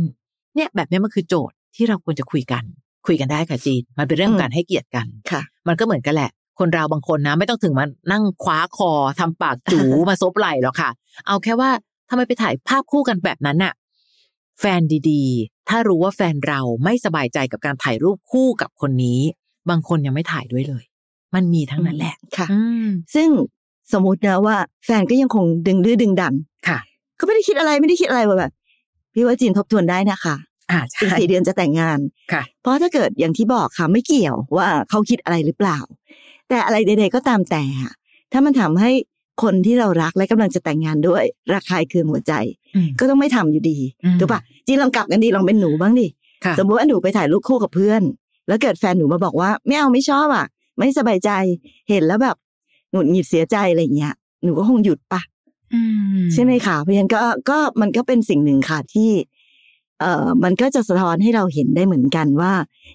[0.54, 2.64] เนี่ยแบบเนี้ยมันคือโจทย์ ที่เราควรจะคุยกัน
[3.06, 10.90] คุยกันได้ค่ะจีนมันเป็นเรื่องของการให้เกียรติกันค่ะ มันก็เหมือนกันแหละ คนเราบางคนนะ ไม่ต้องถึงมานั่งคว้าคอทำปากจูมาซบไหล่หรอกค่ะ
[11.26, 11.70] เอาแค่ว่า
[12.08, 13.72] ทำไมไปถ่ายภาพคู่กันแบบนั้นน่ะ
[14.60, 14.80] แฟน
[15.10, 19.20] ดีๆ ถ้ารู้ว่าแฟนเราไม่สบายใจกับการถ่ายรูปคู่กับคนนี้
[19.70, 20.84] บางคนยังไม่ถ่ายด้วยเลย
[21.34, 23.28] มันมีทั้งนั้นแหละค่ะอืมซึ่ง
[23.92, 26.34] สมมตินะว่า แฟนก็ยังคงดึงดื้อดึงดัน
[26.68, 26.78] ค่ะ
[27.16, 28.52] เขาไม่ได้คิดอะไรไม่ได้คิดอะไรว่าแบบ
[29.14, 30.36] พี่ว่าจีนทบทวนได้นะคะ
[30.70, 31.98] อ่าอีกใช่สี่เดือนจะแต่งงาน
[32.32, 35.78] ค่ะ เพราะถ้าเกิดอย่างที่บอกค่ะไม่เกี่ยวว่าเขาคิดอะไรหรือเปล่า
[36.48, 37.92] แต่อะไรใด ๆ ก็ตามแต่อะ
[38.32, 38.90] ถ้ามันทำให้
[39.42, 42.32] คนที่เรารักและกำลังจะแต่งงานด้วยระคายเคืองหัวใจ
[42.74, 46.06] อืมก็ต้องไม่ทำอยู่ดีอืมถูกปะจีนลองกลับกันดีลองเป็นหนูบ้างดิ
[46.44, 48.02] ค่ะสมมติว่าหนูไปถ่ายรูปคู่กับเพื่อน
[48.48, 50.46] แล้วเกิดแฟนหนูมาบอกว่า ไม่เอาไม่ชอบอะ
[50.78, 51.30] ไม่สบายใจ
[51.90, 52.36] เห็นแล้วแบบ
[52.92, 55.20] หงุดหงิดเสียใจอะไรอย่างเงี้ยหนูก็คงหยุดปะ
[55.74, 55.80] อื
[56.22, 59.10] มใช่ไหมคะเพราะฉะนั้นก็ก็มันก็เป็นสิ่งหนึ่งค่ะที่
[60.00, 62.52] เอ่อมันก็จะสะท้อนให้เราเห็นได้เหมือนกันว่า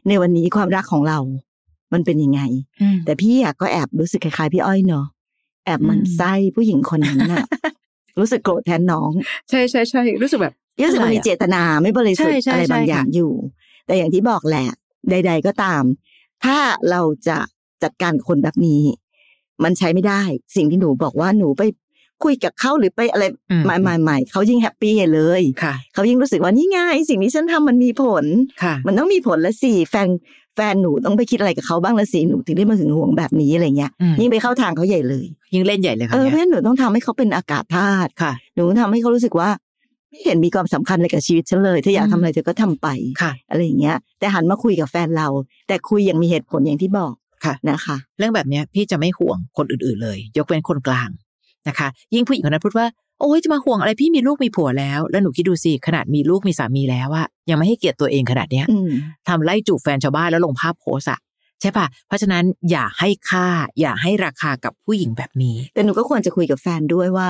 [0.07, 1.19] ในวันนี้ความรักของเรา
[1.93, 2.41] มันเป็นยังไง
[2.81, 5.05] อืมแต่พี่อะก็แอบรู้สึกคล้ายๆพี่อ้อยเนาะ
[5.65, 7.45] แอบหมันอืมไส้ผู้หญิงคนนั้นน่ะ
[8.19, 9.11] รู้สึกโกรธแทนน้อง
[9.49, 13.31] ใช่ใช่ใช่รู้สึกแบบรู้สึกมันมีเจตนาไม่บริสุทใช่ธิ์ใช่อะไรบางใช่อย่างค่ะอยู่
[13.85, 14.67] แต่อย่างที่บอกแหละ
[15.09, 15.83] ใด ๆ ก็ตาม
[16.43, 16.57] ถ้า
[16.89, 17.37] เราจะ
[17.83, 18.81] จัดการกับคนแบบนี้
[19.63, 20.21] มันใช้ไม่ได้
[20.55, 21.63] สิ่งที่หนูบอกว่าหนูไป
[22.23, 28.25] คุยกับเขาหรือไปอะไรอืมใหม่ๆๆเขายิ่งแฮปปี้ใหญ่เลยค่ะเขายิ่งรู้สึกว่านี่ไงสิ่งที่ฉันทำมันมีผล
[28.63, 30.07] ค่ะมันต้องมีผลละสิแฟน
[30.55, 39.49] แฟนหนูต้องไปคิดอะไรกับเขาบ้างละสิหนูถึงได้มาถึงห่วงแบบนี้อะไรเงี้ยอืมยิ่งไปเข้าทางเขาใหญ่เลย ยิ่งเล่นใหญ่เลยค่ะเออเพเนี่ยราะฉะนั้นหนูต้องทำให้เขาเป็นอากาศธาตุค่ะหนูต้องทำให้เขารู้สึกว่า
[40.09, 42.87] ไม่เห็นมีความสำคัญอะไรกับชีวิตฉันเลยเธออยากอืมทำอะไรเธอก็ทำไป
[43.21, 45.27] ค่ะอะไรอย่างเงี้ย แต่หันมาคุยกับแฟนเรา
[45.67, 47.13] แต่คุยอย่างมีเหตุผลอย่างที่บอก
[47.45, 51.09] ค่ะนะคะ เรื่องแบบเนี้ยพี่จะไม่ห่วงคนอื่นๆเลย ยกเว้นคนกลาง
[51.67, 52.87] นะคะ ยิ่งผู้หญิงคนนั้นพูดว่า
[53.19, 58.89] โอ้ยจะมาห่วงอะไรพี่มีลูกมีผัวแล้ว แล้วหนูคิดดูสิขนาดมีลูกมีสามีแล้วอะยังไม่ให้เกียรติตัวเองขนาดเนี้ยอืม
[59.27, 61.19] ทำไล่จูบแฟนชาวบ้านแล้วลงภาพโพสอะ
[61.61, 63.47] ใช่ปะเพราะฉะนั้นอย่าให้ค่า
[63.79, 67.29] อย่าให้ราคากับผู้หญิงแบบนี้ แต่หนูก็ควรจะคุยกับแฟนด้วยว่า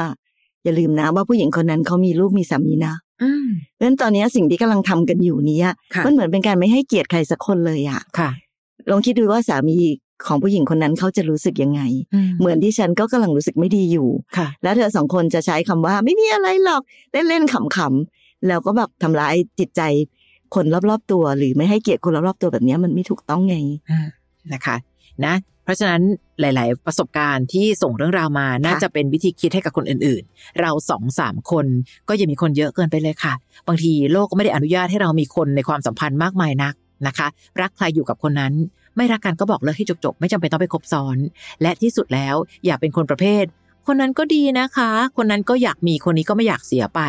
[0.64, 8.30] อย่าลืมนะว่าผู้หญิงคนนั้นเขามีลูกมีสามีนะอืมเพราะฉะนั้นตอนนี้สิ่งที่กำลังทำกันอยู่เนี้ยค่ะมันเหมือนเป็นการไม่ให้เกียรติใครสักคนเลยอะค่ะ
[8.92, 9.78] ลองคิดดูว่าสามี
[10.26, 11.82] ของผู้หญิงคนนั้นเขาจะรู้สึกยังไง
[12.14, 19.82] อืมเหมือนที่ฉันก็กำลังรู้สึกไม่ดีอยู่ค่ะ แล้วเธอสองคนจะใช้คำว่าไม่มีอะไรหรอกเล่นๆขำๆแล้วก็แบบทำร้ายจิตใจ
[20.56, 23.56] คนรอบๆตัว หรือไม่ให้เกียรติคนรอบๆตัวแบบเนี้ยมันไม่ถูกต้องไง
[23.90, 24.08] อืม
[24.54, 24.76] นะคะ
[25.26, 26.02] นะเพราะฉะนั้น
[26.40, 31.66] หลาย ๆ ประสบการณ์ที่ส่งเรื่องราวมาน่าจะเป็นวิธีคิดให้กับคนอื่น ๆ เราสองสามคน
[32.08, 33.34] ก็อย่ามีคนเยอะเกินไปเลยค่ะ
[33.68, 36.74] บางทีโลกก็ไม่ได้อนุญาตให้เรามีคนในความสัมพันธ์มากมายนัก
[37.08, 37.28] นะคะ
[37.62, 38.54] รักใครอยู่กับคนนั้น
[38.98, 41.18] ไม่รักกันก็บอกเลิกให้จบๆไม่จำเป็นต้องไปคบซ้อน
[41.62, 43.46] และที่สุดแล้วอย่าเป็นคนประเภท
[43.88, 47.02] คนนั้นก็ดีนะคะ คนนั้นก็อยากมีคนนี้ก็ไม่อยากเสียไป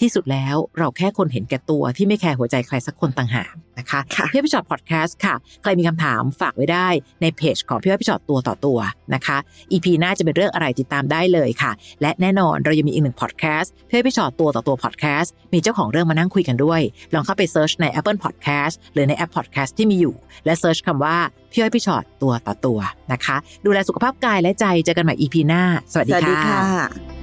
[0.00, 6.88] ที่สุดแล้วเราแค่คนเห็นแก่ตัวที่ไม่แคร์หัวใจใครสักคนต่างหากนะคะค่ะพี่อ้อยพี่ฉอดพอดแคสต์ค่ะ ใครมีคำถามฝากไว้ได้
[7.22, 8.78] ในเพจของพี่อ้อยพี่ฉอดตัวต่อตัว
[9.14, 9.36] นะคะ
[9.72, 16.80] EP หน้าจะเป็นเรื่องอะไรติดตามได้เลยค่ะ และแน่นอนเรายังมีอีกหนึ่งพอดแคสต์พี่อ้อยพี่ฉอดตัวต่อตัวพอดแคสต์มีเจ้าของเรื่องมานั่งคุยกันด้วย
[17.14, 21.16] ลองเข้าไป search ใน Apple Podcast หรือในแอป Podcast ที่มีอยู่ และ search คำว่า
[21.52, 22.78] พี่อ้อยพี่ฉอดตัวต่อตัว
[23.12, 27.21] นะคะ ดูแลสุขภาพกายและใจเจอกันใหม่ EP หน้า สวัสดีสวัสดีค่ะ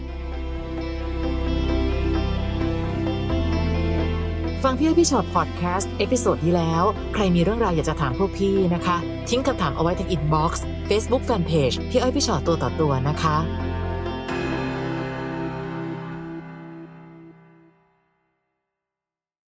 [4.65, 8.97] ฟังพี่อ้อยพี่ฉอดพอดแคสต์ episode ที่แล้ว ใครมีเรื่องราวอยากจะถามพวกพี่นะคะ
[9.29, 13.35] ทิ้งคำถามเอาไว้ที่ inbox เฟซบุ๊กแฟนเพจพี่อ้อยพี่ฉอดตัวต่อตัวนะคะ